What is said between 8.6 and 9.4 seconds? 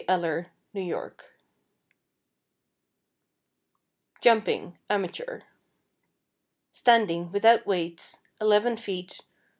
ft.